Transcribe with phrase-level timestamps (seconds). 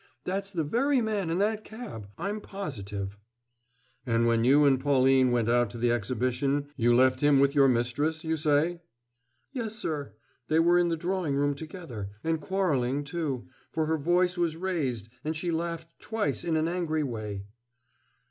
[0.23, 3.19] That's the very man in that cab, I'm positive."
[4.03, 7.67] "And when you and Pauline went out to the Exhibition you left him with your
[7.67, 8.81] mistress, you say?"
[9.51, 10.15] "Yes, sir.
[10.47, 15.07] They were in the drawing room together; and quarreling, too, for her voice was raised,
[15.23, 17.43] and she laughed twice in an angry way."